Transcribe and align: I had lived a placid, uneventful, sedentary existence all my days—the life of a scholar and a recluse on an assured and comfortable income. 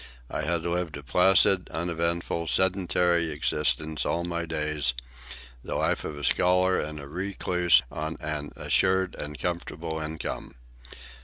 I 0.31 0.41
had 0.41 0.63
lived 0.63 0.97
a 0.97 1.03
placid, 1.03 1.69
uneventful, 1.69 2.47
sedentary 2.47 3.29
existence 3.29 4.03
all 4.03 4.23
my 4.23 4.47
days—the 4.47 5.75
life 5.75 6.03
of 6.03 6.17
a 6.17 6.23
scholar 6.23 6.79
and 6.79 6.99
a 6.99 7.07
recluse 7.07 7.83
on 7.91 8.17
an 8.19 8.51
assured 8.55 9.13
and 9.13 9.37
comfortable 9.37 9.99
income. 9.99 10.55